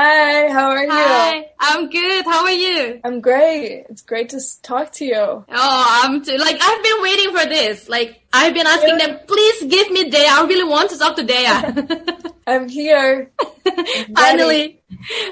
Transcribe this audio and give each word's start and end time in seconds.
Hi, 0.00 0.46
how 0.52 0.70
are 0.70 0.84
you? 0.84 0.92
Hi, 0.92 1.50
I'm 1.58 1.90
good. 1.90 2.24
How 2.24 2.44
are 2.44 2.52
you? 2.52 3.00
I'm 3.02 3.20
great. 3.20 3.84
It's 3.90 4.02
great 4.02 4.28
to 4.28 4.40
talk 4.62 4.92
to 4.92 5.04
you. 5.04 5.16
Oh, 5.16 5.44
I'm 5.50 6.24
too, 6.24 6.36
like 6.36 6.56
I've 6.62 6.82
been 6.84 7.02
waiting 7.02 7.36
for 7.36 7.44
this. 7.48 7.88
Like 7.88 8.22
I've 8.32 8.54
been 8.54 8.68
asking 8.68 8.98
them, 8.98 9.18
please 9.26 9.64
give 9.64 9.90
me 9.90 10.08
Daya. 10.08 10.28
I 10.28 10.46
really 10.46 10.70
want 10.70 10.90
to 10.90 10.98
talk 10.98 11.16
to 11.16 11.24
Daya. 11.24 12.32
I'm 12.46 12.68
here. 12.68 13.32
Finally. 14.14 14.74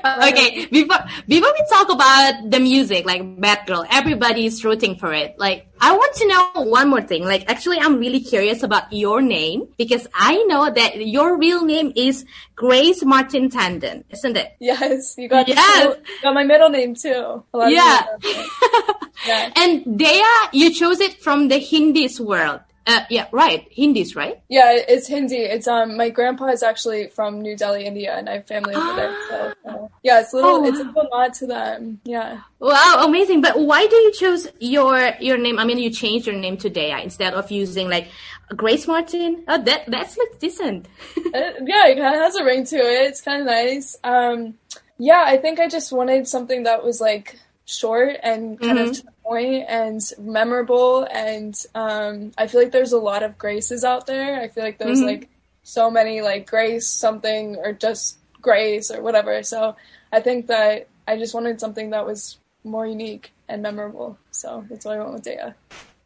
Uh-huh. 0.04 0.28
Okay, 0.28 0.66
before 0.66 0.98
before 1.26 1.52
we 1.56 1.64
talk 1.72 1.88
about 1.90 2.50
the 2.50 2.60
music, 2.60 3.06
like 3.06 3.22
Bad 3.40 3.66
Girl, 3.66 3.84
everybody's 3.90 4.62
rooting 4.64 4.96
for 4.96 5.12
it. 5.14 5.38
Like 5.38 5.66
I 5.80 5.96
want 5.96 6.14
to 6.16 6.28
know 6.28 6.64
one 6.70 6.90
more 6.90 7.00
thing. 7.00 7.24
Like 7.24 7.48
actually, 7.50 7.78
I'm 7.78 7.96
really 7.98 8.20
curious 8.20 8.62
about 8.62 8.92
your 8.92 9.22
name 9.22 9.68
because 9.78 10.06
I 10.14 10.44
know 10.44 10.70
that 10.70 11.06
your 11.06 11.38
real 11.38 11.64
name 11.64 11.92
is 11.96 12.26
Grace 12.54 13.02
Martin 13.04 13.48
Tandon, 13.48 14.04
isn't 14.10 14.36
it? 14.36 14.56
Yes, 14.60 15.14
you 15.16 15.28
got 15.28 15.48
Yes. 15.48 15.96
you 15.96 16.14
got 16.22 16.34
my 16.34 16.44
middle 16.44 16.68
name 16.68 16.94
too. 16.94 17.42
A 17.52 17.56
lot 17.56 17.66
of 17.68 17.72
Yeah. 17.72 18.04
people 18.20 18.42
know 18.42 18.48
that. 18.60 19.10
Yeah. 19.26 19.52
And 19.56 19.84
Daya, 19.98 20.48
you 20.52 20.70
chose 20.70 21.00
it 21.00 21.22
from 21.22 21.48
the 21.48 21.58
Hindis 21.58 22.20
world. 22.20 22.60
Uh, 22.86 23.00
yeah, 23.10 23.26
right. 23.32 23.66
Hindis, 23.70 24.14
right? 24.14 24.40
Yeah, 24.48 24.72
it's 24.76 25.08
Hindi. 25.08 25.36
It's 25.38 25.66
um 25.66 25.96
my 25.96 26.08
grandpa 26.08 26.46
is 26.46 26.62
actually 26.62 27.08
from 27.08 27.40
New 27.40 27.56
Delhi, 27.56 27.84
India, 27.84 28.14
and 28.16 28.28
I 28.28 28.34
have 28.34 28.46
family 28.46 28.76
over 28.76 28.94
there. 28.96 29.16
So 29.28 29.52
uh, 29.68 29.88
yeah, 30.04 30.20
it's 30.20 30.32
a 30.32 30.36
little 30.36 30.50
Oh, 30.50 30.64
it's 30.64 30.78
a 30.78 30.84
little 30.84 31.08
nod 31.10 31.34
to 31.34 31.46
them. 31.48 32.00
Yeah. 32.04 32.42
Wow, 32.60 33.02
amazing. 33.06 33.40
But 33.40 33.58
why 33.58 33.86
do 33.88 33.96
you 33.96 34.12
choose 34.12 34.46
your 34.60 35.12
your 35.20 35.36
name? 35.36 35.58
I 35.58 35.64
mean, 35.64 35.78
you 35.78 35.90
changed 35.90 36.26
your 36.28 36.36
name 36.36 36.56
to 36.58 36.70
Daya 36.70 37.02
instead 37.02 37.34
of 37.34 37.50
using 37.50 37.88
like 37.88 38.06
Grace 38.54 38.86
Martin. 38.86 39.42
Oh, 39.48 39.60
that 39.62 39.90
that's 39.90 40.16
looks 40.16 40.38
decent. 40.38 40.86
It- 41.16 41.56
yeah, 41.66 41.88
it 41.88 41.96
kind 41.98 42.14
of 42.14 42.20
has 42.22 42.36
a 42.36 42.44
ring 42.44 42.64
to 42.66 42.76
it. 42.76 43.08
It's 43.08 43.20
kind 43.20 43.40
of 43.40 43.46
nice. 43.46 43.96
Um, 44.04 44.54
yeah, 44.98 45.24
I 45.26 45.36
think 45.38 45.58
I 45.58 45.68
just 45.68 45.90
wanted 45.92 46.28
something 46.28 46.62
that 46.62 46.84
was 46.84 47.00
like 47.00 47.40
short 47.66 48.16
and 48.22 48.58
kind 48.60 48.78
of 48.78 48.92
to 48.92 49.02
the 49.04 49.12
point 49.24 49.64
and 49.68 50.00
memorable. 50.18 51.06
And 51.10 51.54
um, 51.74 52.32
I 52.38 52.46
feel 52.46 52.62
like 52.62 52.72
there's 52.72 52.92
a 52.92 52.98
lot 52.98 53.22
of 53.22 53.36
Graces 53.36 53.84
out 53.84 54.06
there. 54.06 54.40
I 54.40 54.48
feel 54.48 54.64
like 54.64 54.78
there's 54.78 55.00
Mhm. 55.00 55.06
like 55.06 55.28
so 55.62 55.90
many 55.90 56.22
like 56.22 56.48
Grace 56.48 56.88
something 56.88 57.56
or 57.56 57.72
just 57.72 58.18
Grace 58.40 58.90
or 58.90 59.02
whatever. 59.02 59.42
So 59.42 59.74
I 60.12 60.20
think 60.20 60.46
that 60.46 60.86
I 61.08 61.18
just 61.18 61.34
wanted 61.34 61.60
something 61.60 61.90
that 61.90 62.06
was 62.06 62.38
more 62.64 62.86
unique 62.86 63.32
and 63.48 63.62
memorable. 63.62 64.16
So 64.30 64.64
that's 64.70 64.84
why 64.84 64.94
I 64.94 64.98
went 64.98 65.12
with 65.14 65.24
Daya. 65.24 65.54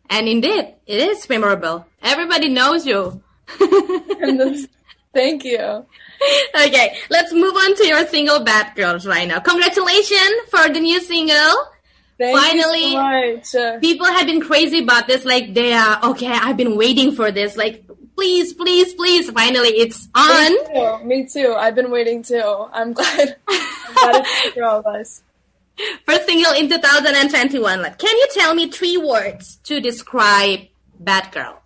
And 0.09 0.29
indeed, 0.29 0.75
it 0.87 0.99
is 1.01 1.29
memorable. 1.29 1.87
Everybody 2.03 2.49
knows 2.49 2.87
you. 2.87 3.23
And 3.61 4.39
this, 4.41 4.67
thank 5.13 5.45
you. 5.45 5.87
okay, 6.55 6.97
let's 7.11 7.33
move 7.33 7.55
on 7.55 7.75
to 7.77 7.87
your 7.87 8.07
single 8.07 8.41
Bad 8.41 8.75
Girls 8.77 9.07
right 9.07 9.27
now. 9.27 9.41
Congratulations 9.41 10.41
for 10.51 10.69
the 10.69 10.81
new 10.81 11.01
single. 11.01 11.57
Thank 12.19 12.39
Finally. 12.39 12.93
you 12.93 13.41
so 13.43 13.81
People 13.81 14.07
have 14.07 14.27
been 14.27 14.43
crazy 14.43 14.81
about 14.81 15.07
this. 15.07 15.25
Like 15.25 15.55
they 15.55 15.73
are 15.73 16.05
okay. 16.11 16.29
I've 16.29 16.57
been 16.59 16.77
waiting 16.77 17.13
for 17.13 17.33
this. 17.33 17.57
Like 17.57 17.87
please, 18.15 18.53
please, 18.53 18.93
please. 18.93 19.31
Finally, 19.31 19.71
it's 19.71 20.07
on. 20.15 20.53
Me 20.53 20.59
too. 20.75 21.05
Me 21.07 21.27
too. 21.27 21.55
I've 21.55 21.75
been 21.75 21.91
waiting 21.91 22.23
too. 22.23 22.43
I'm 22.73 22.93
glad. 22.99 23.37
I'm 23.49 23.95
glad 23.95 24.25
it's 24.27 24.55
for 24.55 24.65
all 24.65 24.81
of 24.81 24.87
us. 24.87 25.23
First 26.05 26.27
single 26.27 26.53
in 26.53 26.69
2021. 26.69 27.81
Like, 27.81 27.97
can 27.97 28.15
you 28.15 28.29
tell 28.35 28.55
me 28.55 28.71
three 28.71 28.99
words 28.99 29.57
to 29.65 29.81
describe 29.81 30.61
Bad 30.99 31.33
Girl? 31.33 31.60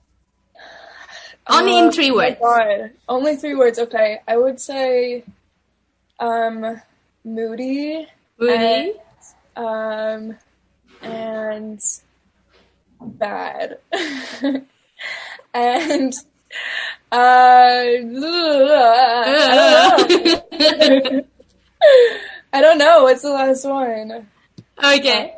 Only 1.48 1.78
in 1.78 1.84
Uh, 1.88 1.90
three 1.92 2.10
oh 2.10 2.14
words. 2.16 2.36
God. 2.40 2.90
Only 3.08 3.36
three 3.36 3.54
words. 3.54 3.78
Okay. 3.78 4.20
I 4.26 4.36
would 4.36 4.58
say, 4.60 5.24
um, 6.18 6.80
moody, 7.24 8.06
Moody. 8.38 8.92
um, 9.56 10.36
and 11.02 11.80
bad, 13.00 13.78
and 15.52 16.14
uh, 17.12 17.12
I 17.12 17.98
don't 20.88 21.04
know. 21.04 21.24
I 22.52 22.60
don't 22.60 22.78
know. 22.78 23.02
What's 23.02 23.22
the 23.22 23.30
last 23.30 23.64
one? 23.66 24.28
okay. 24.82 25.34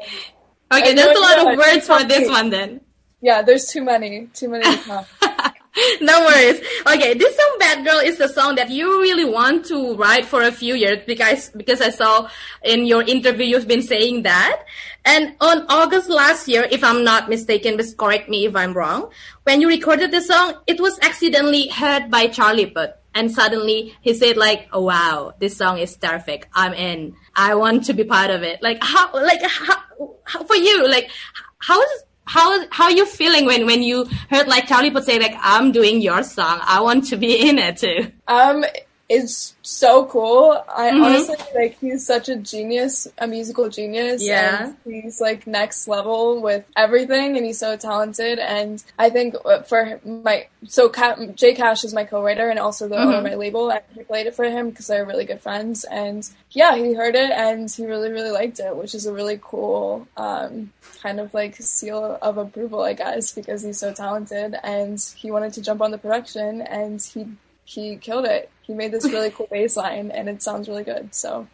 Okay, 0.73 0.95
there's 0.95 1.17
a 1.17 1.21
lot 1.21 1.39
of 1.53 1.59
words 1.59 1.87
for 1.87 2.03
this 2.05 2.29
one 2.29 2.51
then. 2.51 2.81
Yeah, 3.21 3.43
there's 3.43 3.67
too 3.67 3.83
many. 3.83 4.27
Too 4.35 4.49
many 4.49 4.65
to. 4.65 5.05
no 6.01 6.21
worries. 6.25 6.61
Okay, 6.87 7.15
this 7.15 7.37
song 7.37 7.57
"Bad 7.59 7.85
Girl" 7.85 7.99
is 7.99 8.17
the 8.17 8.29
song 8.29 8.55
that 8.55 8.71
you 8.71 9.01
really 9.01 9.25
want 9.25 9.67
to 9.67 9.95
write 9.97 10.25
for 10.25 10.43
a 10.43 10.51
few 10.53 10.75
years 10.75 11.01
because 11.07 11.51
because 11.51 11.81
I 11.81 11.91
saw 11.91 12.31
in 12.65 12.87
your 12.87 13.03
interview 13.03 13.45
you've 13.45 13.69
been 13.69 13.83
saying 13.83 14.23
that. 14.23 14.65
And 15.05 15.37
on 15.41 15.67
August 15.69 16.09
last 16.09 16.49
year, 16.49 16.67
if 16.71 16.83
I'm 16.83 17.05
not 17.05 17.29
mistaken, 17.29 17.77
just 17.77 17.97
correct 17.97 18.29
me 18.29 18.47
if 18.47 18.57
I'm 18.57 18.73
wrong. 18.73 19.11
When 19.45 19.61
you 19.61 19.69
recorded 19.69 20.11
the 20.11 20.21
song, 20.21 20.55
it 20.67 20.81
was 20.81 20.99
accidentally 21.01 21.69
heard 21.69 22.11
by 22.11 22.27
Charlie 22.29 22.67
Puth, 22.67 22.91
and 23.15 23.31
suddenly 23.31 23.95
he 24.01 24.15
said 24.15 24.39
like, 24.39 24.69
"Oh 24.73 24.83
wow, 24.83 25.35
this 25.39 25.57
song 25.57 25.79
is 25.79 25.95
terrific. 25.97 26.49
I'm 26.55 26.73
in. 26.73 27.17
I 27.35 27.55
want 27.55 27.85
to 27.85 27.93
be 27.93 28.05
part 28.05 28.31
of 28.31 28.43
it." 28.43 28.63
Like 28.63 28.83
how, 28.83 29.13
like 29.13 29.43
how, 29.43 29.77
how 30.25 30.45
for 30.45 30.57
you, 30.57 30.89
like 30.89 31.11
how 31.59 31.81
is 31.83 32.06
how 32.27 32.67
how 32.71 32.89
you 32.89 33.07
feeling 33.07 33.47
when 33.47 33.67
when 33.67 33.83
you 33.83 34.05
heard 34.31 34.49
like 34.49 34.67
Charlie 34.67 34.91
Puth 34.91 35.05
say 35.05 35.19
like 35.19 35.35
I'm 35.41 35.73
doing 35.73 36.01
your 36.01 36.23
song, 36.23 36.61
I 36.63 36.81
want 36.81 37.07
to 37.09 37.17
be 37.17 37.49
in 37.49 37.59
it 37.59 37.79
too. 37.79 38.13
Um, 38.29 38.65
it's 39.09 39.55
so 39.63 40.07
cool. 40.07 40.61
I 40.69 40.91
Mhm. 40.91 41.05
honestly 41.05 41.37
like 41.55 41.79
he's 41.81 42.05
such 42.05 42.29
a 42.29 42.35
genius, 42.37 43.07
a 43.19 43.27
musical 43.29 43.69
genius. 43.69 44.21
Yeah. 44.23 44.73
and 44.85 44.95
he's 45.05 45.21
like 45.21 45.47
next 45.47 45.87
level 45.87 46.41
with 46.43 46.65
everything, 46.77 47.37
and 47.37 47.47
he's 47.47 47.59
so 47.59 47.77
talented. 47.77 48.39
And 48.41 48.83
I 48.99 49.11
think 49.11 49.37
uh, 49.45 49.63
for 49.63 50.01
my 50.05 50.49
so 50.67 50.89
Ca- 50.89 51.25
Jay 51.37 51.55
Cash 51.55 51.85
is 51.85 51.95
my 51.95 52.05
co-writer 52.05 52.49
and 52.51 52.59
also 52.59 52.89
the 52.89 52.97
owner 52.97 53.19
of 53.19 53.21
Mhm. 53.25 53.31
my 53.31 53.35
label. 53.37 53.71
I 53.71 53.79
played 54.09 54.27
it 54.27 54.35
for 54.35 54.45
him 54.45 54.71
because 54.71 54.89
they're 54.89 55.05
really 55.05 55.25
good 55.25 55.41
friends, 55.41 55.85
and 55.85 56.29
yeah, 56.51 56.75
he 56.75 56.93
heard 56.95 57.15
it 57.15 57.31
and 57.31 57.71
he 57.71 57.87
really 57.87 58.11
really 58.11 58.31
liked 58.33 58.59
it, 58.59 58.75
which 58.77 58.95
is 58.95 59.07
a 59.07 59.13
really 59.13 59.39
cool 59.41 60.09
um 60.17 60.73
kind 61.03 61.21
of 61.21 61.33
like 61.33 61.55
seal 61.57 62.19
of 62.21 62.39
approval, 62.39 62.83
I 62.83 62.95
guess, 62.95 63.33
because 63.33 63.63
he's 63.63 63.79
so 63.79 63.93
talented 63.93 64.57
and 64.65 64.99
he 65.17 65.31
wanted 65.31 65.53
to 65.53 65.63
jump 65.63 65.81
on 65.81 65.93
the 65.93 65.99
production 65.99 66.63
and 66.63 67.01
he 67.01 67.27
he 67.67 67.97
killed 67.97 68.25
it. 68.25 68.49
He 68.63 68.73
made 68.73 68.93
this 68.93 69.05
really 69.05 69.31
cool 69.31 69.49
bass 69.51 69.77
line 69.77 70.11
and 70.11 70.29
it 70.29 70.43
sounds 70.43 70.69
really 70.69 70.85
good. 70.85 71.15
So 71.15 71.47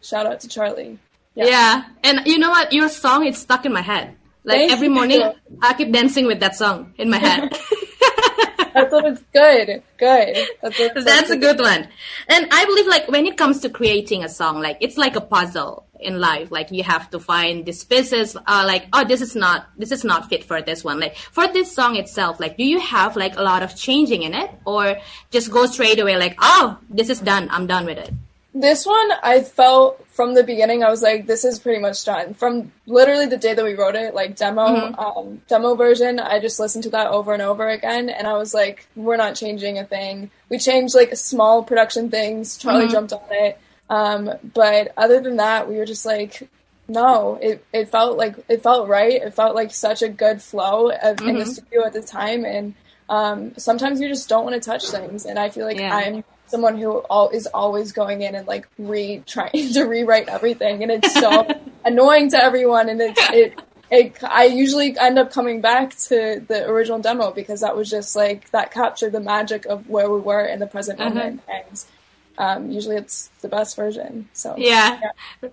shout 0.00 0.26
out 0.26 0.40
to 0.40 0.48
Charlie. 0.48 0.98
Yeah. 1.34 1.84
and 2.04 2.26
you 2.26 2.38
know 2.38 2.50
what? 2.50 2.72
Your 2.72 2.88
song 2.88 3.26
is 3.26 3.38
stuck 3.38 3.66
in 3.66 3.72
my 3.72 3.82
head. 3.82 4.14
Like 4.44 4.58
Thank 4.58 4.72
every 4.72 4.86
you. 4.86 4.94
morning, 4.94 5.22
I 5.60 5.74
keep 5.74 5.92
dancing 5.92 6.26
with 6.26 6.40
that 6.40 6.54
song 6.54 6.94
in 6.98 7.10
my 7.10 7.18
head. 7.18 7.50
That's 8.74 8.92
what 8.92 9.06
it's 9.06 9.22
good. 9.32 9.82
Good. 9.96 10.36
That's 10.62 11.04
That's 11.04 11.30
a 11.30 11.36
good 11.36 11.58
one. 11.58 11.88
And 12.28 12.46
I 12.52 12.64
believe 12.66 12.86
like 12.86 13.08
when 13.08 13.24
it 13.26 13.38
comes 13.38 13.60
to 13.60 13.70
creating 13.70 14.22
a 14.22 14.28
song, 14.28 14.60
like 14.60 14.76
it's 14.80 14.98
like 14.98 15.16
a 15.16 15.20
puzzle 15.22 15.85
in 16.00 16.20
life. 16.20 16.50
Like 16.50 16.70
you 16.70 16.82
have 16.82 17.10
to 17.10 17.18
find 17.18 17.64
these 17.64 17.84
pieces, 17.84 18.36
uh, 18.36 18.64
like, 18.66 18.86
oh, 18.92 19.04
this 19.04 19.20
is 19.20 19.34
not, 19.34 19.66
this 19.76 19.92
is 19.92 20.04
not 20.04 20.28
fit 20.28 20.44
for 20.44 20.60
this 20.62 20.84
one. 20.84 21.00
Like 21.00 21.16
for 21.16 21.46
this 21.48 21.72
song 21.74 21.96
itself, 21.96 22.38
like 22.40 22.56
do 22.56 22.64
you 22.64 22.80
have 22.80 23.16
like 23.16 23.36
a 23.36 23.42
lot 23.42 23.62
of 23.62 23.74
changing 23.76 24.22
in 24.22 24.34
it 24.34 24.50
or 24.64 24.96
just 25.30 25.50
go 25.50 25.66
straight 25.66 25.98
away 25.98 26.16
like, 26.16 26.36
oh, 26.40 26.78
this 26.90 27.08
is 27.10 27.20
done. 27.20 27.48
I'm 27.50 27.66
done 27.66 27.86
with 27.86 27.98
it. 27.98 28.12
This 28.54 28.86
one, 28.86 29.10
I 29.22 29.42
felt 29.42 30.02
from 30.08 30.32
the 30.32 30.42
beginning, 30.42 30.82
I 30.82 30.88
was 30.88 31.02
like, 31.02 31.26
this 31.26 31.44
is 31.44 31.58
pretty 31.58 31.78
much 31.78 32.02
done. 32.06 32.32
From 32.32 32.72
literally 32.86 33.26
the 33.26 33.36
day 33.36 33.52
that 33.52 33.62
we 33.62 33.74
wrote 33.74 33.94
it, 33.96 34.14
like 34.14 34.34
demo, 34.34 34.66
Mhm. 34.66 34.98
um, 34.98 35.42
demo 35.46 35.74
version, 35.74 36.18
I 36.18 36.40
just 36.40 36.58
listened 36.58 36.84
to 36.84 36.90
that 36.90 37.08
over 37.08 37.34
and 37.34 37.42
over 37.42 37.68
again, 37.68 38.08
and 38.08 38.26
I 38.26 38.32
was 38.32 38.54
like, 38.54 38.86
we're 38.96 39.18
not 39.18 39.34
changing 39.34 39.78
a 39.78 39.84
thing. 39.84 40.30
We 40.48 40.56
changed 40.58 40.94
like 40.94 41.14
small 41.16 41.64
production 41.64 42.08
things. 42.08 42.56
Charlie 42.56 42.86
Mhm. 42.86 42.92
jumped 42.92 43.12
on 43.12 43.20
it, 43.30 43.58
um, 43.88 44.30
but 44.54 44.92
other 44.96 45.20
than 45.20 45.36
that, 45.36 45.68
we 45.68 45.76
were 45.76 45.86
just 45.86 46.04
like, 46.06 46.48
no, 46.88 47.38
it 47.42 47.64
it 47.72 47.88
felt 47.88 48.16
like 48.16 48.36
it 48.48 48.62
felt 48.62 48.88
right. 48.88 49.14
It 49.14 49.34
felt 49.34 49.54
like 49.54 49.72
such 49.72 50.02
a 50.02 50.08
good 50.08 50.42
flow 50.42 50.90
of, 50.90 51.20
in 51.26 51.36
the 51.38 51.44
Mhm. 51.44 51.46
studio 51.46 51.84
at 51.86 51.92
the 51.92 52.02
time, 52.02 52.44
and 52.44 52.74
um, 53.08 53.54
sometimes 53.56 54.00
you 54.00 54.08
just 54.08 54.28
don't 54.28 54.44
want 54.44 54.60
to 54.60 54.70
touch 54.70 54.90
things, 54.90 55.24
and 55.26 55.38
I 55.38 55.48
feel 55.50 55.66
like 55.66 55.78
Yeah. 55.78 55.90
I'm 55.90 56.24
someone 56.48 56.78
who 56.78 56.98
all, 57.10 57.28
is 57.30 57.46
always 57.48 57.90
going 57.92 58.22
in 58.22 58.34
and 58.36 58.46
like 58.46 58.68
re 58.78 59.22
trying 59.26 59.50
to 59.74 59.84
rewrite 59.84 60.28
everything, 60.28 60.82
and 60.82 60.90
it's 60.92 61.10
so 61.10 61.46
annoying 61.84 62.30
to 62.30 62.42
everyone. 62.42 62.88
And 62.88 63.00
it's 63.00 63.28
it, 63.32 63.56
it 63.90 64.16
I 64.22 64.44
usually 64.46 64.96
end 64.98 65.18
up 65.18 65.32
coming 65.32 65.60
back 65.60 65.96
to 66.08 66.44
the 66.46 66.66
original 66.68 66.98
demo 67.00 67.30
because 67.32 67.60
that 67.60 67.76
was 67.76 67.90
just 67.90 68.14
like 68.16 68.50
that 68.50 68.72
captured 68.72 69.10
the 69.12 69.20
magic 69.20 69.64
of 69.66 69.88
where 69.88 70.10
we 70.10 70.20
were 70.20 70.44
in 70.44 70.58
the 70.60 70.66
present 70.66 70.98
Uh-huh. 70.98 71.08
moment, 71.08 71.42
and 71.48 71.84
um, 72.38 72.70
usually 72.70 72.96
it's 72.96 73.28
the 73.40 73.48
best 73.48 73.76
version. 73.76 74.28
So 74.32 74.54
Yeah. 74.56 75.00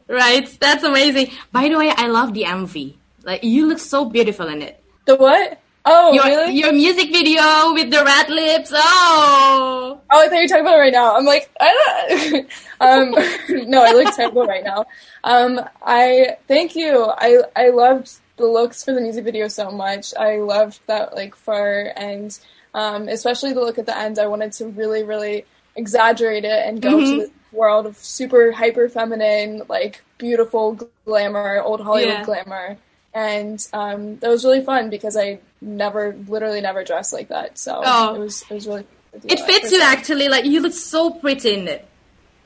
Right. 0.08 0.48
That's 0.60 0.84
amazing. 0.84 1.32
By 1.52 1.70
the 1.70 1.78
way, 1.78 1.92
I 1.96 2.08
love 2.08 2.34
the 2.34 2.44
MV. 2.44 2.96
Like 3.24 3.44
you 3.44 3.68
look 3.68 3.80
so 3.80 4.06
beautiful 4.06 4.48
in 4.48 4.62
it. 4.62 4.84
the 5.06 5.16
what? 5.16 5.60
Oh, 5.86 6.14
your, 6.14 6.24
really? 6.24 6.54
Your 6.54 6.72
music 6.72 7.12
video 7.12 7.74
with 7.74 7.92
the 7.92 8.04
red 8.06 8.30
lips. 8.30 8.72
Oh. 8.74 10.00
Oh, 10.10 10.20
I 10.22 10.30
thought 10.30 10.36
you 10.36 10.42
were 10.44 10.48
talking 10.48 10.62
about 10.62 10.78
it 10.78 10.80
right 10.80 10.94
now. 10.94 11.18
I'm 11.18 11.26
like, 11.26 11.50
I 11.60 12.08
don't. 12.10 12.50
um, 12.80 13.70
no, 13.70 13.84
I 13.84 13.92
look 13.92 14.16
terrible 14.16 14.46
right 14.46 14.64
now. 14.64 14.86
Um, 15.26 15.60
I 15.82 16.38
thank 16.48 16.76
you. 16.76 17.12
I 17.18 17.42
I 17.56 17.70
loved 17.70 18.12
the 18.38 18.46
looks 18.46 18.84
for 18.84 18.94
the 18.94 19.02
music 19.02 19.26
video 19.26 19.48
so 19.50 19.72
much. 19.72 20.14
I 20.18 20.38
loved 20.38 20.80
that 20.88 21.16
like 21.16 21.36
fur 21.36 21.92
and 21.96 22.38
um, 22.74 23.08
especially 23.10 23.54
the 23.54 23.60
look 23.60 23.78
at 23.78 23.86
the 23.86 23.98
end. 23.98 24.20
I 24.20 24.28
wanted 24.28 24.54
to 24.54 24.68
really, 24.68 25.04
really 25.04 25.46
exaggerate 25.76 26.46
it 26.46 26.66
and 26.68 26.82
go 26.82 26.98
Mhm. 26.98 27.06
to 27.20 27.28
the 27.28 27.32
world 27.58 27.86
of 27.86 27.98
super 27.98 28.52
hyper 28.52 28.90
feminine, 28.90 29.64
like 29.70 30.02
beautiful 30.18 30.78
glamour, 31.06 31.62
old 31.62 31.82
Hollywood 31.82 32.14
Yeah. 32.14 32.24
glamour. 32.24 32.78
And 33.14 33.66
um, 33.74 34.18
that 34.20 34.30
was 34.30 34.44
really 34.44 34.62
fun 34.64 34.90
because 34.90 35.16
I 35.16 35.40
never, 35.62 36.16
literally 36.28 36.62
never 36.62 36.84
dressed 36.84 37.14
like 37.14 37.28
that. 37.30 37.58
So 37.60 37.82
Oh. 37.86 38.16
it 38.16 38.20
was 38.20 38.42
it 38.50 38.54
was 38.54 38.68
really. 38.68 38.84
fun 39.12 39.22
It 39.26 39.40
fits 39.42 39.72
you 39.72 39.82
actually. 39.82 40.28
Like 40.30 40.46
you 40.46 40.60
look 40.62 40.74
so 40.74 41.12
pretty 41.12 41.54
in 41.54 41.68
it. 41.68 41.86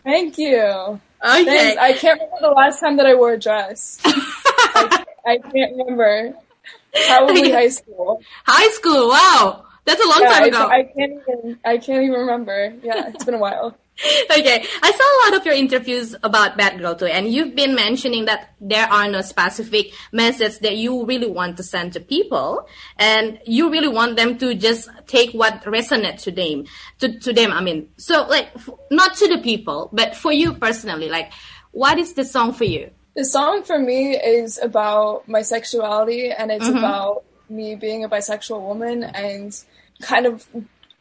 Thank 0.04 0.38
you. 0.38 0.60
Okay. 1.24 1.46
Thanks. 1.46 1.82
I 1.82 1.94
can't 1.94 2.20
remember 2.20 2.38
the 2.42 2.52
last 2.52 2.80
time 2.82 2.98
that 2.98 3.06
I 3.06 3.16
wore 3.16 3.34
a 3.34 3.40
dress. 3.40 4.00
I, 4.06 5.04
I 5.26 5.38
can't 5.38 5.72
remember. 5.78 6.34
Probably 7.08 7.52
high 7.52 7.70
school. 7.70 8.22
High 8.46 8.70
school. 8.70 9.10
Wow. 9.10 9.64
That's 9.88 10.04
a 10.04 10.08
long 10.08 10.22
Yeah, 10.22 10.30
time 10.30 10.44
ago. 10.44 10.68
I 10.68 10.84
can't 10.84 11.14
even. 11.14 11.60
I 11.66 11.78
can't 11.78 12.04
even 12.04 12.20
remember. 12.20 12.74
Yeah, 12.84 13.08
it's 13.08 13.24
been 13.24 13.36
a 13.36 13.40
while. 13.40 13.78
okay. 14.30 14.64
I 14.84 14.92
saw 14.92 15.06
a 15.10 15.18
lot 15.32 15.40
of 15.40 15.46
your 15.46 15.56
interviews 15.56 16.14
about 16.22 16.58
Bad 16.58 16.78
Girl 16.78 16.94
too, 16.94 17.06
and 17.06 17.32
you've 17.32 17.56
been 17.56 17.74
mentioning 17.74 18.26
that 18.26 18.54
there 18.60 18.86
are 18.92 19.08
no 19.10 19.22
specific 19.22 19.94
messages 20.12 20.60
that 20.60 20.76
you 20.76 21.06
really 21.06 21.26
want 21.32 21.56
to 21.58 21.64
send 21.64 21.94
to 21.94 22.02
people, 22.02 22.68
and 22.98 23.40
you 23.46 23.72
really 23.72 23.88
want 23.88 24.18
them 24.18 24.38
to 24.40 24.54
just 24.54 24.90
take 25.08 25.32
what 25.32 25.64
resonates 25.64 26.24
to 26.24 26.32
them. 26.32 26.66
To, 27.00 27.18
to 27.20 27.32
them, 27.34 27.52
I 27.54 27.62
mean. 27.62 27.90
So, 27.98 28.28
like, 28.28 28.50
f- 28.56 28.70
not 28.92 29.16
to 29.16 29.28
the 29.30 29.40
people, 29.40 29.90
but 29.94 30.16
for 30.18 30.34
you 30.34 30.54
personally, 30.54 31.08
like, 31.10 31.32
what 31.72 31.98
is 31.98 32.14
the 32.14 32.26
song 32.26 32.52
for 32.54 32.66
you? 32.66 32.92
The 33.16 33.26
song 33.26 33.64
for 33.64 33.80
me 33.80 34.16
is 34.16 34.60
about 34.62 35.28
my 35.28 35.42
sexuality, 35.42 36.30
and 36.30 36.52
it's 36.52 36.68
Mhm. 36.68 36.78
about 36.78 37.24
me 37.50 37.76
being 37.76 38.04
a 38.04 38.10
bisexual 38.10 38.62
woman 38.62 39.04
and 39.04 39.58
kind 40.02 40.26
of 40.26 40.46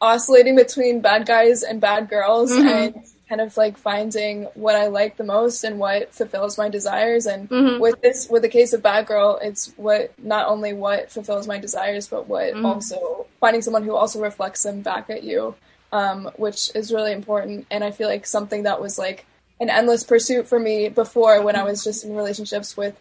oscillating 0.00 0.56
between 0.56 1.00
bad 1.00 1.26
guys 1.26 1.62
and 1.62 1.80
bad 1.80 2.08
girls, 2.08 2.52
Mhm. 2.52 2.66
and 2.66 2.94
kind 3.28 3.40
of 3.40 3.56
like 3.56 3.76
finding 3.76 4.44
what 4.54 4.76
I 4.76 4.86
like 4.86 5.16
the 5.16 5.24
most 5.24 5.64
and 5.64 5.80
what 5.80 6.14
fulfills 6.14 6.56
my 6.56 6.68
desires. 6.68 7.26
And 7.26 7.48
Mhm. 7.50 7.80
with 7.80 8.00
this, 8.00 8.28
with 8.28 8.42
the 8.42 8.48
case 8.48 8.72
of 8.72 8.82
Bad 8.82 9.06
Girl, 9.06 9.38
it's 9.42 9.72
what 9.76 10.12
not 10.18 10.46
only 10.46 10.72
what 10.72 11.10
fulfills 11.10 11.48
my 11.48 11.58
desires, 11.58 12.06
but 12.06 12.28
what 12.28 12.54
Mhm. 12.54 12.64
also 12.64 13.26
finding 13.40 13.62
someone 13.62 13.82
who 13.82 13.96
also 13.96 14.20
reflects 14.20 14.62
them 14.62 14.80
back 14.80 15.10
at 15.10 15.24
you, 15.24 15.56
um, 15.92 16.30
which 16.36 16.70
is 16.76 16.92
really 16.92 17.10
important. 17.10 17.66
And 17.68 17.82
I 17.82 17.90
feel 17.90 18.08
like 18.08 18.26
something 18.26 18.62
that 18.62 18.80
was 18.80 18.96
like 18.96 19.26
an 19.58 19.70
endless 19.70 20.04
pursuit 20.04 20.46
for 20.46 20.60
me 20.60 20.88
before 20.88 21.42
when 21.42 21.56
I 21.56 21.64
was 21.64 21.82
just 21.82 22.04
in 22.04 22.14
relationships 22.14 22.76
with 22.76 22.94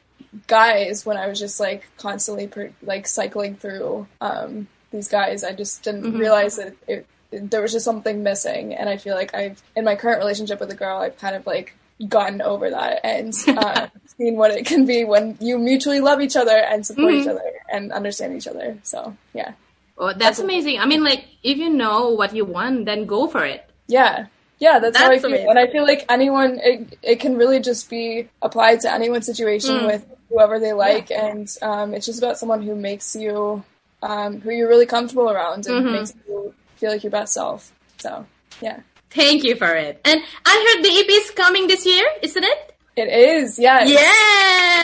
guys 0.48 1.06
when 1.06 1.18
I 1.18 1.28
was 1.28 1.40
just 1.40 1.60
like 1.60 1.88
constantly 1.98 2.48
per- 2.48 2.72
like 2.82 3.08
cycling 3.08 3.56
through 3.56 4.08
um, 4.22 4.68
these 4.92 5.08
guys. 5.08 5.44
I 5.44 5.54
just 5.54 5.84
didn't 5.84 6.04
Mhm. 6.14 6.20
realize 6.20 6.56
that 6.58 6.74
it, 6.88 7.06
there 7.32 7.62
was 7.62 7.72
just 7.74 7.86
something 7.86 8.24
missing, 8.24 8.74
and 8.74 8.88
I 8.90 8.98
feel 8.98 9.16
like 9.16 9.34
I've 9.34 9.62
in 9.76 9.84
my 9.86 9.96
current 9.96 10.20
relationship 10.20 10.60
with 10.60 10.72
a 10.72 10.76
girl, 10.76 10.98
I've 11.00 11.18
kind 11.18 11.36
of 11.36 11.46
like 11.48 11.74
gotten 12.10 12.42
over 12.42 12.70
that 12.70 13.00
and 13.06 13.34
uh, 13.48 13.88
seen 14.18 14.36
what 14.36 14.52
it 14.52 14.66
can 14.66 14.86
be 14.86 15.04
when 15.06 15.38
you 15.40 15.58
mutually 15.58 16.02
love 16.02 16.20
each 16.22 16.36
other 16.36 16.58
and 16.58 16.86
support 16.86 17.14
each 17.14 17.26
Mhm. 17.26 17.32
other 17.32 17.52
and 17.72 17.92
understand 17.92 18.36
each 18.36 18.48
other. 18.48 18.78
So 18.84 19.16
yeah, 19.34 19.54
Oh, 19.98 20.12
that's 20.12 20.40
amazing. 20.40 20.80
I 20.80 20.86
mean, 20.86 21.06
like, 21.06 21.24
if 21.42 21.58
you 21.58 21.70
know 21.70 22.10
what 22.10 22.36
you 22.36 22.44
want, 22.44 22.84
then 22.86 23.06
go 23.06 23.28
for 23.28 23.46
it. 23.46 23.64
yeah. 23.88 24.26
Yeah, 24.60 24.80
that's, 24.80 24.98
how 24.98 25.12
I 25.12 25.18
feel, 25.20 25.28
amazing. 25.32 25.50
and 25.50 25.60
I 25.60 25.68
feel 25.68 25.84
like 25.84 26.06
anyone, 26.10 26.60
it, 26.64 26.98
it 27.04 27.20
can 27.20 27.36
really 27.38 27.60
just 27.60 27.90
be 27.90 28.30
applied 28.42 28.80
to 28.82 28.92
anyone's 28.92 29.26
situation 29.26 29.76
Mm. 29.76 29.86
with 29.88 30.06
whoever 30.30 30.60
they 30.60 30.74
like, 30.74 31.12
and 31.12 31.48
um, 31.62 31.94
it's 31.94 32.06
just 32.06 32.20
about 32.20 32.38
someone 32.38 32.62
who 32.64 32.74
makes 32.76 33.16
you, 33.16 33.64
um, 34.02 34.40
who 34.42 34.52
you're 34.52 34.70
really 34.70 34.86
comfortable 34.86 35.30
around, 35.30 35.66
and 35.68 35.86
Mhm. 35.86 35.92
makes 35.92 36.14
you 36.28 36.54
feel 36.78 36.92
like 36.92 37.04
your 37.04 37.12
best 37.12 37.34
self. 37.34 37.72
So 37.98 38.26
yeah, 38.62 38.80
Thank 39.12 39.44
you 39.44 39.56
for 39.56 39.74
it. 39.74 40.02
And 40.04 40.22
I 40.46 40.74
heard 40.76 40.84
the 40.84 40.90
EP 41.00 41.10
is 41.10 41.32
coming 41.32 41.68
this 41.68 41.86
year, 41.86 42.06
isn't 42.22 42.44
it? 42.44 42.76
it 42.98 43.08
is. 43.10 43.60
Yes, 43.60 43.90
Yeah. 43.90 44.84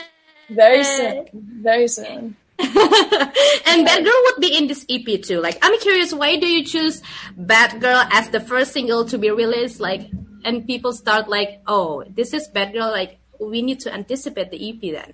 very 0.55 0.83
soon, 0.83 1.25
very 1.61 1.87
soon. 1.87 2.35
and 3.67 3.85
Bad 3.85 4.03
Girl 4.03 4.21
would 4.25 4.39
be 4.41 4.55
in 4.55 4.67
this 4.67 4.85
EP 4.89 5.21
too. 5.21 5.39
Like, 5.41 5.57
I'm 5.61 5.77
curious, 5.79 6.13
why 6.13 6.37
do 6.37 6.47
you 6.47 6.63
choose 6.65 7.01
Bad 7.35 7.81
Girl 7.81 8.03
as 8.11 8.29
the 8.29 8.39
first 8.39 8.71
single 8.73 9.05
to 9.05 9.17
be 9.17 9.31
released? 9.31 9.79
Like, 9.79 10.09
and 10.43 10.65
people 10.65 10.93
start 10.93 11.29
like, 11.29 11.61
oh, 11.67 12.03
this 12.07 12.33
is 12.33 12.47
Bad 12.47 12.73
Girl. 12.73 12.89
Like, 12.91 13.19
we 13.39 13.61
need 13.61 13.79
to 13.81 13.93
anticipate 13.93 14.51
the 14.51 14.69
EP 14.69 14.81
then. 14.93 15.13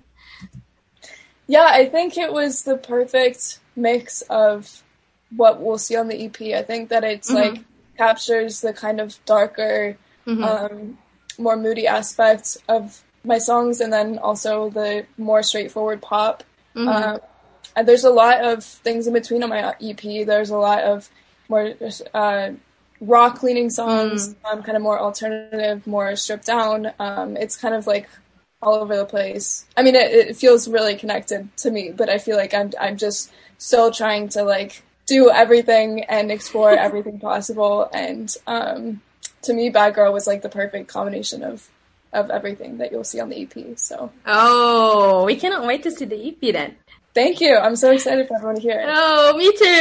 Yeah, 1.46 1.66
I 1.70 1.86
think 1.86 2.16
it 2.18 2.32
was 2.32 2.64
the 2.64 2.76
perfect 2.76 3.60
mix 3.74 4.22
of 4.28 4.82
what 5.34 5.60
we'll 5.60 5.78
see 5.78 5.96
on 5.96 6.08
the 6.08 6.24
EP. 6.24 6.54
I 6.54 6.62
think 6.62 6.90
that 6.90 7.04
it's 7.04 7.30
Mhm. 7.30 7.34
like 7.34 7.60
captures 7.96 8.60
the 8.60 8.72
kind 8.72 9.00
of 9.00 9.18
darker, 9.24 9.96
Mhm. 10.26 10.44
um, 10.44 10.98
more 11.38 11.56
moody 11.56 11.86
aspects 11.86 12.58
of 12.68 13.02
my 13.24 13.38
songs, 13.38 13.80
and 13.80 13.92
then 13.92 14.18
also 14.18 14.70
the 14.70 15.06
more 15.16 15.42
straightforward 15.42 16.00
pop. 16.02 16.44
Mhm. 16.76 16.88
Um, 16.88 17.20
and 17.76 17.86
there's 17.86 18.04
a 18.04 18.10
lot 18.10 18.44
of 18.44 18.64
things 18.64 19.06
in 19.06 19.12
between 19.12 19.42
on 19.42 19.50
my 19.50 19.74
EP. 19.80 20.00
There's 20.26 20.50
a 20.50 20.56
lot 20.56 20.82
of 20.82 21.08
more 21.48 21.74
uh, 22.14 22.50
rock 23.00 23.42
leaning 23.42 23.70
songs, 23.70 24.34
um, 24.44 24.62
kind 24.62 24.76
of 24.76 24.82
more 24.82 24.98
alternative, 24.98 25.86
more 25.86 26.14
stripped 26.16 26.46
down. 26.46 26.92
Um, 26.98 27.36
it's 27.36 27.56
kind 27.56 27.74
of 27.74 27.86
like 27.86 28.08
all 28.60 28.74
over 28.74 28.96
the 28.96 29.04
place. 29.04 29.66
I 29.76 29.82
mean, 29.82 29.94
it, 29.94 30.10
it 30.10 30.36
feels 30.36 30.68
really 30.68 30.96
connected 30.96 31.48
to 31.58 31.70
me, 31.70 31.92
but 31.92 32.08
I 32.08 32.18
feel 32.18 32.36
like 32.36 32.54
I'm 32.54 32.72
I'm 32.80 32.96
just 32.96 33.32
still 33.58 33.90
trying 33.90 34.28
to 34.30 34.42
like 34.42 34.82
do 35.06 35.30
everything 35.30 36.04
and 36.04 36.30
explore 36.30 36.70
everything 36.78 37.18
possible. 37.20 37.88
And 37.92 38.34
um, 38.46 39.00
to 39.42 39.52
me, 39.52 39.70
Bad 39.70 39.94
Girl 39.94 40.12
was 40.12 40.26
like 40.26 40.42
the 40.42 40.48
perfect 40.48 40.88
combination 40.88 41.42
of 41.42 41.68
of 42.12 42.30
everything 42.30 42.78
that 42.78 42.90
you'll 42.90 43.04
see 43.04 43.20
on 43.20 43.28
the 43.28 43.42
EP. 43.42 43.78
So 43.78 44.10
Oh, 44.26 45.24
we 45.24 45.36
cannot 45.36 45.66
wait 45.66 45.82
to 45.82 45.90
see 45.90 46.06
the 46.06 46.28
EP 46.28 46.52
then. 46.52 46.76
Thank 47.18 47.40
you. 47.40 47.56
I'm 47.56 47.74
so 47.74 47.90
excited 47.90 48.28
for 48.28 48.36
everyone 48.36 48.56
to 48.56 48.62
hear 48.62 48.78
it. 48.78 48.86
Oh, 48.86 49.36
me 49.36 49.50
too. 49.58 49.80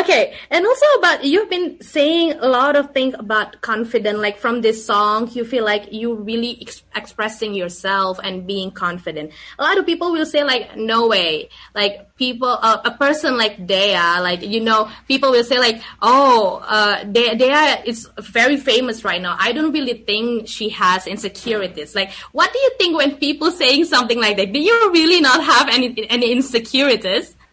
Okay, 0.00 0.34
and 0.50 0.64
also 0.64 0.86
about 0.98 1.22
you've 1.22 1.50
been 1.50 1.80
saying 1.82 2.32
a 2.40 2.48
lot 2.48 2.76
of 2.76 2.92
things 2.92 3.14
about 3.18 3.60
confident. 3.60 4.20
Like 4.20 4.38
from 4.38 4.62
this 4.62 4.86
song, 4.86 5.28
you 5.32 5.44
feel 5.44 5.64
like 5.64 5.92
you 5.92 6.14
really 6.14 6.56
ex- 6.62 6.82
expressing 6.96 7.52
yourself 7.52 8.18
and 8.24 8.46
being 8.46 8.70
confident. 8.70 9.32
A 9.58 9.62
lot 9.62 9.76
of 9.76 9.84
people 9.84 10.12
will 10.12 10.24
say 10.24 10.42
like, 10.44 10.76
no 10.76 11.08
way. 11.08 11.50
Like 11.74 12.16
people, 12.16 12.48
uh, 12.48 12.80
a 12.84 12.92
person 12.92 13.36
like 13.36 13.66
Dea, 13.66 14.00
like 14.24 14.40
you 14.40 14.60
know, 14.60 14.88
people 15.06 15.30
will 15.30 15.44
say 15.44 15.58
like, 15.58 15.82
oh, 16.00 16.64
uh, 16.66 17.04
Dea, 17.04 17.34
Dea 17.36 17.84
is 17.84 18.08
very 18.18 18.56
famous 18.56 19.04
right 19.04 19.20
now. 19.20 19.36
I 19.38 19.52
don't 19.52 19.72
really 19.72 20.04
think 20.08 20.48
she 20.48 20.70
has 20.70 21.06
insecurities. 21.06 21.94
Like, 21.94 22.12
what 22.32 22.50
do 22.50 22.58
you 22.58 22.72
think 22.78 22.96
when 22.96 23.16
people 23.16 23.50
saying 23.50 23.84
something 23.84 24.18
like 24.18 24.38
that? 24.38 24.52
Do 24.52 24.60
you 24.60 24.90
really 24.90 25.20
not 25.20 25.44
have 25.44 25.68
any 25.68 26.08
any 26.08 26.32
insecurities? 26.32 26.77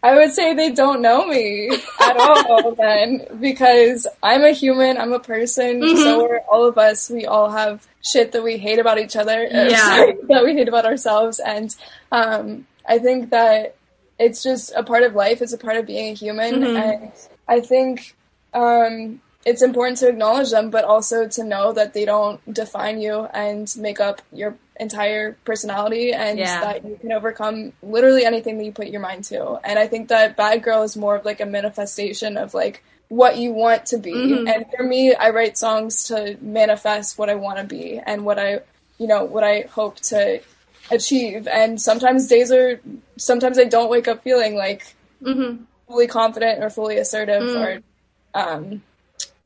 I 0.02 0.14
would 0.14 0.32
say 0.32 0.54
they 0.54 0.70
don't 0.70 1.02
know 1.02 1.26
me 1.26 1.70
at 2.00 2.16
all 2.16 2.72
then 2.78 3.26
because 3.40 4.06
I'm 4.22 4.44
a 4.44 4.52
human, 4.52 4.98
I'm 4.98 5.12
a 5.12 5.18
person, 5.18 5.80
Mhm. 5.80 5.96
so 5.96 6.24
are 6.30 6.40
all 6.48 6.64
of 6.66 6.78
us. 6.78 7.10
We 7.10 7.26
all 7.26 7.50
have 7.50 7.86
shit 8.04 8.30
that 8.32 8.42
we 8.44 8.56
hate 8.56 8.78
about 8.78 8.98
each 8.98 9.16
other, 9.16 9.42
Yeah. 9.50 9.76
sorry, 9.96 10.16
that 10.28 10.44
we 10.44 10.52
hate 10.54 10.68
about 10.68 10.84
ourselves. 10.84 11.40
And 11.40 11.74
um, 12.12 12.66
I 12.88 12.98
think 12.98 13.30
that 13.30 13.74
it's 14.18 14.42
just 14.42 14.72
a 14.76 14.82
part 14.84 15.02
of 15.02 15.14
life, 15.14 15.42
it's 15.42 15.52
a 15.52 15.58
part 15.58 15.76
of 15.76 15.86
being 15.86 16.12
a 16.12 16.14
human. 16.14 16.54
Mhm. 16.62 16.76
And 16.78 17.12
I 17.48 17.60
think 17.60 18.14
um, 18.54 19.20
it's 19.44 19.62
important 19.62 19.98
to 19.98 20.08
acknowledge 20.08 20.50
them, 20.50 20.70
but 20.70 20.84
also 20.84 21.26
to 21.28 21.42
know 21.44 21.72
that 21.72 21.94
they 21.94 22.04
don't 22.04 22.38
define 22.52 23.00
you 23.00 23.26
and 23.34 23.72
make 23.76 23.98
up 24.00 24.22
your 24.32 24.56
entire 24.80 25.36
personality 25.44 26.12
and 26.12 26.38
Yeah. 26.38 26.60
that 26.60 26.84
you 26.84 26.96
can 27.00 27.12
overcome 27.12 27.72
literally 27.82 28.24
anything 28.24 28.58
that 28.58 28.64
you 28.64 28.72
put 28.72 28.88
your 28.88 29.00
mind 29.00 29.24
to. 29.24 29.58
And 29.64 29.78
I 29.78 29.86
think 29.86 30.08
that 30.08 30.36
Bad 30.36 30.62
Girl 30.62 30.82
is 30.82 30.96
more 30.96 31.16
of 31.16 31.24
like 31.24 31.40
a 31.40 31.46
manifestation 31.46 32.36
of 32.36 32.54
like 32.54 32.82
what 33.08 33.36
you 33.38 33.52
want 33.52 33.86
to 33.86 33.98
be. 33.98 34.14
Mhm. 34.14 34.52
And 34.54 34.66
for 34.76 34.82
me, 34.82 35.14
I 35.14 35.30
write 35.30 35.56
songs 35.56 36.04
to 36.08 36.36
manifest 36.40 37.18
what 37.18 37.30
I 37.30 37.34
want 37.36 37.58
to 37.58 37.64
be 37.64 38.00
and 38.04 38.24
what 38.24 38.38
I, 38.38 38.60
you 38.98 39.06
know, 39.06 39.24
what 39.24 39.44
I 39.44 39.66
hope 39.70 39.96
to 40.12 40.40
achieve. 40.90 41.46
And 41.48 41.80
sometimes 41.80 42.26
days 42.28 42.50
are, 42.52 42.80
sometimes 43.16 43.58
I 43.58 43.64
don't 43.64 43.90
wake 43.90 44.08
up 44.08 44.22
feeling 44.22 44.54
like 44.56 44.94
Mm-hmm. 45.22 45.62
fully 45.88 46.06
confident 46.06 46.62
or 46.62 46.68
fully 46.68 46.98
assertive 46.98 47.42
Mm. 47.44 47.56
or 47.56 47.80
um 48.34 48.82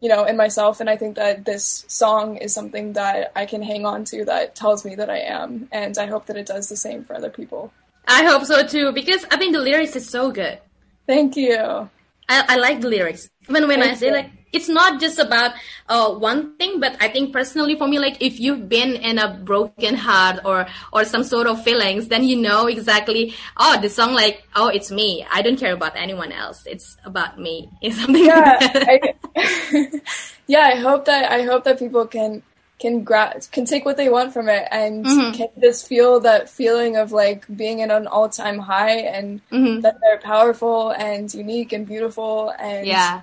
you 0.00 0.08
know 0.08 0.24
in 0.24 0.36
myself 0.36 0.80
and 0.80 0.88
i 0.90 0.96
think 0.96 1.16
that 1.16 1.44
this 1.44 1.84
song 1.88 2.36
is 2.36 2.52
something 2.54 2.92
that 2.94 3.32
i 3.36 3.44
can 3.46 3.62
hang 3.62 3.84
on 3.86 4.04
to 4.04 4.24
that 4.24 4.54
tells 4.54 4.84
me 4.84 4.94
that 4.94 5.10
i 5.10 5.18
am 5.18 5.68
and 5.72 5.98
i 5.98 6.06
hope 6.06 6.26
that 6.26 6.36
it 6.36 6.46
does 6.46 6.68
the 6.68 6.76
same 6.76 7.04
for 7.04 7.14
other 7.14 7.30
people 7.30 7.72
I 8.08 8.24
hope 8.24 8.44
so 8.44 8.66
too, 8.66 8.90
because 8.92 9.24
I 9.30 9.36
think 9.36 9.52
the 9.52 9.60
lyrics 9.60 9.94
is 9.94 10.08
so 10.08 10.32
good. 10.32 10.58
thank 11.06 11.36
you 11.36 11.88
I, 12.30 12.44
I 12.48 12.56
like 12.56 12.80
the 12.80 12.88
lyrics. 12.88 13.28
Even 13.48 13.66
when 13.66 13.80
Thank 13.80 13.92
I 13.92 13.94
say 13.96 14.06
you. 14.06 14.12
like 14.12 14.30
it's 14.52 14.68
not 14.68 15.00
just 15.00 15.18
about 15.18 15.52
uh, 15.88 16.10
one 16.14 16.56
thing, 16.56 16.80
but 16.80 16.96
I 17.00 17.08
think 17.08 17.32
personally 17.32 17.76
for 17.76 17.86
me, 17.86 17.98
like 17.98 18.20
if 18.20 18.40
you've 18.40 18.68
been 18.68 18.96
in 18.96 19.18
a 19.18 19.28
broken 19.34 19.94
heart 19.94 20.40
or 20.44 20.66
or 20.92 21.04
some 21.04 21.22
sort 21.24 21.46
of 21.46 21.62
feelings, 21.62 22.08
then 22.08 22.24
you 22.24 22.36
know 22.36 22.66
exactly. 22.66 23.34
Oh, 23.56 23.78
the 23.80 23.88
song 23.88 24.12
like 24.14 24.42
oh, 24.56 24.68
it's 24.68 24.90
me. 24.90 25.24
I 25.30 25.42
don't 25.42 25.58
care 25.58 25.72
about 25.74 25.94
anyone 25.96 26.32
else. 26.32 26.64
It's 26.66 26.96
about 27.04 27.38
me. 27.38 27.68
It's 27.82 27.96
something 28.00 28.24
yeah, 28.24 28.58
like. 28.86 29.16
I, 29.36 30.00
yeah. 30.46 30.60
I 30.72 30.74
hope 30.76 31.04
that 31.06 31.30
I 31.30 31.42
hope 31.42 31.64
that 31.64 31.78
people 31.78 32.06
can 32.06 32.42
can 32.78 33.04
gra- 33.04 33.38
can 33.52 33.64
take 33.66 33.84
what 33.84 33.96
they 33.96 34.08
want 34.08 34.32
from 34.32 34.48
it 34.48 34.66
and 34.70 35.04
Mhm. 35.04 35.34
can 35.36 35.48
just 35.60 35.86
feel 35.86 36.20
that 36.20 36.48
feeling 36.48 36.96
of 36.96 37.12
like 37.12 37.44
being 37.54 37.80
in 37.80 37.90
an 37.90 38.06
all 38.06 38.28
time 38.28 38.58
high 38.58 38.98
and 39.16 39.40
Mhm. 39.52 39.82
that 39.82 39.96
they're 40.00 40.18
powerful 40.18 40.90
and 40.90 41.32
unique 41.34 41.72
and 41.72 41.86
beautiful 41.86 42.54
and 42.58 42.86
Yeah. 42.86 43.20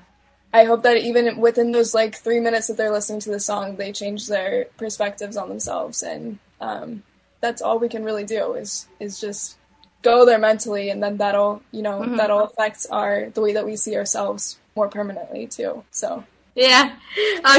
I 0.53 0.63
hope 0.63 0.83
that 0.83 0.97
even 0.97 1.37
within 1.39 1.71
those 1.71 1.93
like 1.93 2.15
three 2.15 2.39
minutes 2.39 2.67
that 2.67 2.77
they're 2.77 2.91
listening 2.91 3.19
to 3.21 3.31
the 3.31 3.39
song, 3.39 3.75
they 3.75 3.91
change 3.91 4.27
their 4.27 4.65
perspectives 4.77 5.37
on 5.37 5.49
themselves, 5.49 6.01
and 6.03 6.39
um, 6.61 7.03
that's 7.41 7.61
all 7.61 7.79
we 7.79 7.89
can 7.89 8.03
really 8.03 8.23
do 8.23 8.53
is 8.53 8.87
is 8.99 9.19
just 9.19 9.57
go 10.01 10.25
there 10.25 10.39
mentally, 10.39 10.89
and 10.89 11.03
then 11.03 11.17
that'll 11.17 11.61
you 11.71 11.81
know 11.81 11.99
Mhm. 12.01 12.17
that'll 12.17 12.43
affect 12.45 12.85
our 12.91 13.29
the 13.29 13.41
way 13.41 13.53
that 13.53 13.65
we 13.65 13.75
see 13.75 13.95
ourselves 13.95 14.57
more 14.75 14.87
permanently 14.87 15.47
too. 15.47 15.83
So 15.91 16.23
Yeah. 16.57 16.95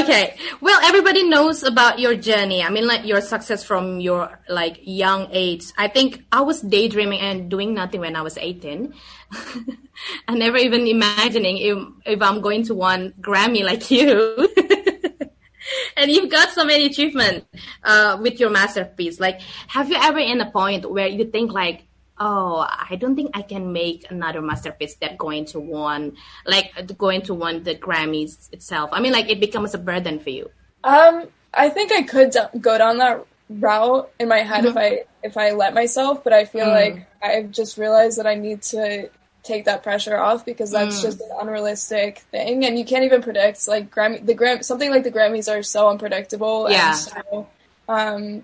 Okay. 0.01 0.35
Well, 0.59 0.77
everybody 0.83 1.23
knows 1.23 1.63
about 1.63 1.99
your 1.99 2.15
journey. 2.15 2.61
I 2.61 2.69
mean, 2.69 2.85
like 2.85 3.05
your 3.05 3.21
success 3.21 3.63
from 3.63 4.01
your 4.01 4.41
like 4.49 4.81
young 4.83 5.29
age. 5.31 5.71
I 5.77 5.87
think 5.87 6.25
I 6.33 6.41
was 6.41 6.59
daydreaming 6.59 7.21
and 7.21 7.49
doing 7.49 7.73
nothing 7.73 8.01
when 8.01 8.17
I 8.17 8.21
was 8.21 8.37
18. 8.37 8.93
I 10.27 10.35
never 10.35 10.57
even 10.57 10.85
imagining 10.85 11.57
if, 11.59 11.77
if 12.05 12.21
I'm 12.21 12.41
going 12.41 12.63
to 12.65 12.75
won 12.75 13.13
Grammy 13.21 13.63
like 13.63 13.89
you. 13.89 14.49
and 15.97 16.11
you've 16.11 16.29
got 16.29 16.49
so 16.49 16.65
many 16.65 16.87
achievements 16.87 17.45
uh, 17.85 18.17
with 18.19 18.37
your 18.37 18.49
masterpiece. 18.49 19.17
Like, 19.17 19.39
have 19.67 19.89
you 19.89 19.95
ever 19.97 20.19
in 20.19 20.41
a 20.41 20.51
point 20.51 20.91
where 20.91 21.07
you 21.07 21.23
think 21.31 21.53
like, 21.53 21.85
oh, 22.19 22.65
I 22.69 22.95
don't 22.97 23.15
think 23.15 23.31
I 23.33 23.41
can 23.41 23.71
make 23.71 24.05
another 24.09 24.41
masterpiece 24.41 24.95
that 24.97 25.17
going 25.17 25.45
to 25.45 25.59
win, 25.59 26.15
like 26.45 26.71
going 26.97 27.21
to 27.23 27.33
won 27.33 27.63
the 27.63 27.75
Grammys 27.75 28.51
itself. 28.51 28.89
I 28.93 28.99
mean, 29.01 29.13
like 29.13 29.29
it 29.29 29.39
becomes 29.39 29.73
a 29.73 29.77
burden 29.77 30.19
for 30.19 30.29
you. 30.29 30.49
um, 30.83 31.27
I 31.53 31.69
think 31.69 31.91
I 31.91 32.03
could 32.03 32.35
go 32.61 32.77
down 32.77 32.97
that 32.99 33.25
route 33.49 34.11
in 34.19 34.27
my 34.27 34.39
head 34.39 34.65
if 34.65 34.77
I 34.77 35.03
if 35.23 35.35
I 35.37 35.51
let 35.51 35.73
myself, 35.73 36.23
but 36.23 36.33
I 36.33 36.45
feel 36.45 36.67
Mm. 36.67 36.71
like 36.71 37.07
I've 37.21 37.51
just 37.51 37.77
realized 37.77 38.19
that 38.19 38.27
I 38.27 38.35
need 38.35 38.61
to 38.63 39.09
take 39.43 39.65
that 39.65 39.83
pressure 39.83 40.17
off 40.17 40.45
because 40.45 40.71
that's 40.71 40.99
Mm. 40.99 41.01
just 41.01 41.21
an 41.21 41.29
unrealistic 41.41 42.19
thing 42.31 42.65
and 42.65 42.77
you 42.77 42.85
can't 42.85 43.05
even 43.05 43.21
predict 43.21 43.67
like 43.67 43.89
Grammy 43.89 44.23
the 44.25 44.33
Gram 44.35 44.61
something 44.63 44.91
like 44.91 45.03
the 45.03 45.11
Grammys 45.11 45.49
are 45.51 45.63
so 45.63 45.89
unpredictable 45.89 46.67
Yeah. 46.67 46.87
and 46.87 46.95
so 46.95 47.49
um 47.87 48.43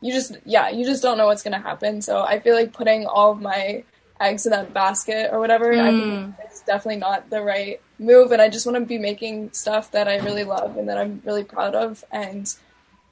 you 0.00 0.12
just 0.12 0.36
yeah 0.44 0.68
you 0.68 0.84
just 0.84 1.02
don't 1.02 1.18
know 1.18 1.26
what's 1.26 1.42
gonna 1.42 1.60
happen. 1.60 2.02
So 2.02 2.22
I 2.22 2.40
feel 2.40 2.54
like 2.54 2.72
putting 2.72 3.06
all 3.06 3.32
of 3.32 3.40
my 3.40 3.84
eggs 4.20 4.46
in 4.46 4.50
that 4.52 4.72
basket 4.72 5.30
or 5.32 5.38
whatever 5.40 5.78
I 5.80 5.92
Mm. 5.92 5.96
think 5.96 6.34
it's 6.44 6.62
definitely 6.62 7.00
not 7.00 7.28
the 7.30 7.42
right 7.42 7.80
move. 7.98 8.32
And 8.32 8.40
I 8.40 8.48
just 8.48 8.66
want 8.66 8.76
to 8.78 8.84
be 8.84 8.98
making 8.98 9.52
stuff 9.52 9.90
that 9.92 10.08
I 10.08 10.16
really 10.18 10.44
love 10.44 10.76
and 10.76 10.88
that 10.88 10.98
I'm 10.98 11.20
really 11.24 11.44
proud 11.44 11.74
of. 11.74 12.02
And 12.10 12.52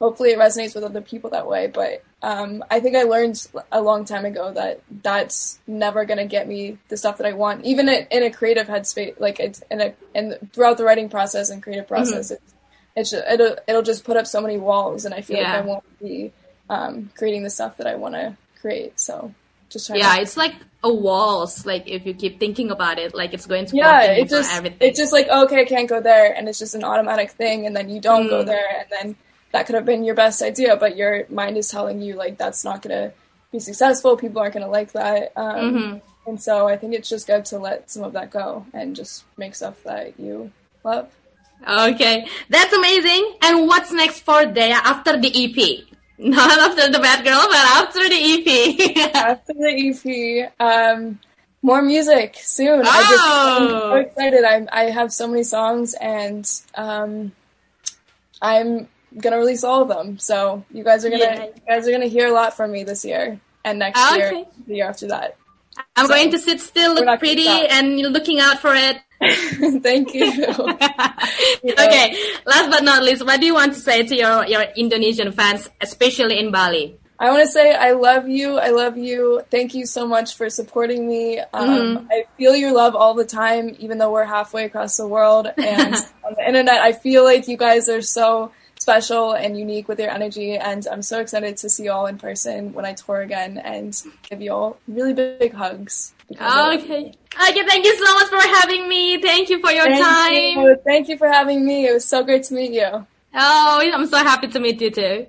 hopefully 0.01 0.31
it 0.31 0.39
resonates 0.39 0.75
with 0.75 0.85
other 0.85 1.01
people 1.03 1.31
that 1.31 1.47
way. 1.47 1.67
But 1.67 2.03
um, 2.23 2.65
I 2.71 2.81
think 2.81 2.97
I 2.97 3.03
learned 3.03 3.47
a 3.71 3.83
long 3.83 4.05
time 4.07 4.25
ago 4.25 4.51
that 4.53 4.81
that's 5.03 5.59
never 5.67 6.05
gonna 6.07 6.27
get 6.27 6.49
me 6.49 6.79
the 6.89 6.97
stuff 6.97 7.19
that 7.19 7.27
I 7.27 7.33
want. 7.33 7.65
Even 7.67 7.89
in, 7.89 8.07
in 8.11 8.23
a 8.23 8.31
creative 8.31 8.67
headspace 8.67 9.19
like 9.21 9.41
it's 9.41 9.63
in 9.71 9.81
a 9.81 9.95
and 10.15 10.39
throughout 10.53 10.79
the 10.79 10.85
writing 10.85 11.09
process 11.11 11.51
and 11.51 11.63
creative 11.63 11.87
process 11.89 12.31
it's, 12.31 12.55
it's 12.97 13.13
it'll, 13.13 13.57
it'll 13.69 13.83
just 13.83 14.05
put 14.05 14.17
up 14.17 14.27
so 14.27 14.41
many 14.41 14.57
walls 14.57 15.05
and 15.05 15.15
I 15.15 15.21
feel 15.21 15.39
Yeah. 15.39 15.53
like 15.53 15.65
I 15.65 15.67
won't 15.67 15.85
be 16.01 16.33
um, 16.71 17.11
creating 17.17 17.43
the 17.43 17.51
stuff 17.51 17.77
that 17.79 17.87
I 17.87 17.95
want 17.97 18.15
to 18.15 18.37
create 18.61 18.99
so 18.99 19.33
just 19.71 19.87
trying 19.87 19.99
Yeah, 20.01 20.15
to 20.17 20.23
it's 20.23 20.37
like 20.37 20.55
a 20.83 20.93
walls. 20.93 21.65
Like 21.67 21.89
if 21.89 22.07
you 22.07 22.15
keep 22.15 22.39
thinking 22.41 22.71
about 22.71 22.99
it, 22.99 23.15
like 23.15 23.35
it's 23.35 23.47
going 23.47 23.67
to 23.67 23.77
yeah 23.77 24.03
it 24.03 24.29
just 24.29 24.53
everything. 24.53 24.79
it's 24.81 24.99
just 24.99 25.13
like 25.13 25.29
okay 25.29 25.61
i 25.63 25.65
can't 25.65 25.89
go 25.89 26.01
there 26.01 26.33
and 26.35 26.49
it's 26.49 26.59
just 26.59 26.75
an 26.75 26.85
automatic 26.85 27.31
thing 27.33 27.67
and 27.67 27.75
then 27.77 27.89
you 27.89 28.01
don't 28.01 28.29
go 28.29 28.43
Mm. 28.43 28.47
there 28.47 28.69
and 28.81 28.87
then 28.91 29.17
that 29.53 29.67
could 29.67 29.75
have 29.77 29.85
been 29.87 30.05
your 30.05 30.15
best 30.15 30.43
idea 30.43 30.77
but 30.77 30.97
your 30.97 31.27
mind 31.31 31.57
is 31.57 31.69
telling 31.69 32.01
you 32.03 32.15
like 32.15 32.37
that's 32.39 32.65
not 32.65 32.83
gonna 32.83 33.13
be 33.53 33.59
successful 33.59 34.17
people 34.17 34.41
aren't 34.43 34.53
gonna 34.55 34.69
like 34.69 34.93
that 34.93 35.33
um, 35.37 35.61
Mhm. 35.75 36.01
and 36.27 36.43
so 36.43 36.67
i 36.69 36.77
think 36.77 36.93
it's 36.95 37.09
just 37.09 37.27
good 37.27 37.45
to 37.47 37.59
let 37.59 37.91
some 37.91 38.03
of 38.03 38.13
that 38.15 38.31
go 38.31 38.67
and 38.75 38.95
just 38.97 39.25
make 39.39 39.55
stuff 39.55 39.83
that 39.85 40.19
you 40.21 40.51
love 40.85 41.09
Okay, 41.67 42.27
that's 42.51 42.75
amazing. 42.75 43.37
And 43.41 43.67
what's 43.67 43.91
next 43.91 44.21
for 44.21 44.43
Daya 44.45 44.81
after 44.85 45.17
the 45.19 45.31
EP? 45.33 45.87
Not 46.19 46.59
after 46.59 46.91
the 46.91 46.99
Bad 47.01 47.25
Girl, 47.25 47.43
but 47.49 47.57
after 47.57 48.09
the 48.09 48.15
EP. 48.15 49.15
after 49.15 49.53
the 49.53 50.49
ep 50.49 50.55
um 50.61 51.19
more 51.63 51.81
music 51.83 52.37
soon 52.43 52.83
i 52.85 53.01
just 53.09 53.23
i'm 53.25 53.69
so 53.69 53.91
Oh. 53.93 53.97
excited 53.97 54.45
i'm 54.45 54.69
i 54.71 54.85
have 54.85 55.11
so 55.13 55.27
many 55.27 55.43
songs 55.43 55.95
and 55.95 56.45
um 56.75 57.33
i'm 58.43 58.87
gonna 59.19 59.39
release 59.39 59.65
all 59.65 59.81
of 59.83 59.89
them 59.89 60.19
so 60.19 60.63
you 60.71 60.85
guys 60.85 61.05
are 61.07 61.11
gonna 61.11 61.25
Yay. 61.25 61.53
you 61.55 61.63
guys 61.67 61.89
are 61.89 61.91
gonna 61.91 62.07
hear 62.07 62.27
a 62.29 62.33
lot 62.33 62.55
from 62.55 62.71
me 62.71 62.85
this 62.85 63.03
year 63.05 63.41
and 63.65 63.79
next 63.79 63.99
year 64.15 64.45
the 64.67 64.75
year 64.77 64.87
after 64.89 65.09
that 65.09 65.37
I'm 65.97 66.07
So, 66.07 66.13
going 66.15 66.31
to 66.31 66.39
sit 66.39 66.61
still, 66.61 66.95
look 66.95 67.19
pretty, 67.19 67.49
and 67.49 67.99
you're 67.99 68.11
looking 68.11 68.39
out 68.39 68.61
for 68.61 68.73
it. 68.77 68.99
thank 69.83 70.15
you 70.15 70.25
okay, 70.45 72.17
last 72.47 72.71
but 72.71 72.83
not 72.83 73.03
least, 73.03 73.25
what 73.25 73.41
do 73.41 73.47
you 73.47 73.55
want 73.55 73.75
to 73.75 73.81
say 73.81 74.03
to 74.03 74.17
your, 74.17 74.47
your 74.47 74.63
Indonesian 74.77 75.33
fans, 75.33 75.69
especially 75.81 76.39
in 76.39 76.51
Bali? 76.51 76.99
I 77.19 77.31
want 77.31 77.43
to 77.43 77.51
say 77.51 77.75
I 77.75 77.93
love 77.93 78.29
you. 78.29 78.59
I 78.59 78.71
love 78.71 78.99
you. 78.99 79.43
Thank 79.51 79.75
you 79.75 79.87
so 79.87 80.07
much 80.07 80.35
for 80.35 80.51
supporting 80.51 81.07
me. 81.09 81.39
Um, 81.39 81.69
Mhm. 81.69 82.07
I 82.11 82.25
feel 82.37 82.57
your 82.57 82.73
love 82.73 82.97
all 82.97 83.15
the 83.15 83.25
time, 83.25 83.77
even 83.79 83.99
though 83.99 84.11
we're 84.11 84.25
halfway 84.25 84.65
across 84.65 84.97
the 84.97 85.07
world. 85.07 85.47
And 85.57 85.95
on 86.25 86.35
the 86.37 86.45
internet, 86.47 86.81
I 86.81 86.93
feel 86.93 87.23
like 87.23 87.47
you 87.47 87.57
guys 87.57 87.89
are 87.89 88.03
so 88.03 88.51
special 88.81 89.33
and 89.33 89.57
unique 89.57 89.87
with 89.89 90.01
your 90.01 90.11
energy. 90.11 90.57
And 90.57 90.87
I'm 90.91 91.03
so 91.03 91.21
excited 91.21 91.57
to 91.59 91.71
see 91.71 91.85
you 91.85 91.93
all 91.93 92.07
in 92.07 92.19
person 92.19 92.73
when 92.73 92.85
I 92.85 92.95
tour 92.95 93.21
again 93.23 93.59
and 93.59 93.97
give 94.29 94.43
you 94.43 94.53
all 94.53 94.77
really 94.89 95.13
big 95.15 95.55
hugs. 95.55 96.14
Because 96.29 96.55
I 96.55 96.61
love 96.71 96.81
you. 96.81 96.95
Okay. 96.95 97.15
Okay, 97.35 97.67
thank 97.67 97.85
you 97.85 97.97
so 97.97 98.15
much 98.15 98.29
for 98.29 98.49
having 98.57 98.89
me. 98.89 99.19
Thank 99.19 99.51
you 99.51 99.61
for 99.61 99.71
your 99.71 99.85
Thank 99.87 100.05
time. 100.05 100.65
you. 100.65 100.77
Thank 100.85 101.09
you 101.09 101.19
for 101.19 101.27
having 101.27 101.65
me. 101.65 101.87
It 101.87 101.95
was 101.95 102.05
so 102.05 102.23
great 102.23 102.45
to 102.45 102.55
meet 102.55 102.73
you. 102.73 103.07
Oh, 103.37 103.91
I'm 103.93 104.07
so 104.07 104.19
happy 104.19 104.47
to 104.49 104.61
meet 104.61 104.81
you 104.81 104.91
too. 104.91 105.27